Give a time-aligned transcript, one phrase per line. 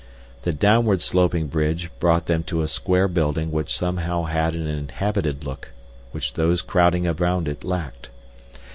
[0.41, 5.43] The downward sloping bridge brought them to a square building which somehow had an inhabited
[5.43, 5.73] look
[6.11, 8.09] which those crowding around it lacked.